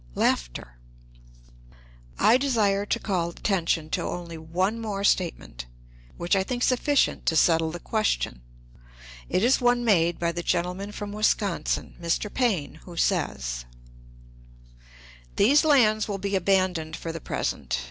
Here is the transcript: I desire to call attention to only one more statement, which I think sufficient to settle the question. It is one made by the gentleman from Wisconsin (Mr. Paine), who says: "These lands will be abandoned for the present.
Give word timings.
I 2.17 2.35
desire 2.39 2.87
to 2.87 2.99
call 2.99 3.29
attention 3.29 3.91
to 3.91 4.01
only 4.01 4.35
one 4.35 4.79
more 4.81 5.03
statement, 5.03 5.67
which 6.17 6.35
I 6.35 6.41
think 6.41 6.63
sufficient 6.63 7.27
to 7.27 7.35
settle 7.35 7.69
the 7.69 7.79
question. 7.79 8.41
It 9.29 9.43
is 9.43 9.61
one 9.61 9.85
made 9.85 10.17
by 10.17 10.31
the 10.31 10.41
gentleman 10.41 10.91
from 10.91 11.11
Wisconsin 11.11 11.97
(Mr. 12.01 12.33
Paine), 12.33 12.79
who 12.85 12.97
says: 12.97 13.65
"These 15.35 15.63
lands 15.63 16.07
will 16.07 16.17
be 16.17 16.35
abandoned 16.35 16.95
for 16.95 17.11
the 17.11 17.21
present. 17.21 17.79